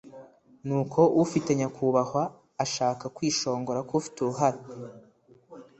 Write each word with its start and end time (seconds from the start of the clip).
Nuko 0.65 0.99
ufite 1.23 1.49
nyakubahwa 1.59 2.23
ashaka 2.63 3.03
kwishongora 3.15 3.79
ku 3.87 3.93
ufite 3.99 4.17
uruhara 4.19 4.59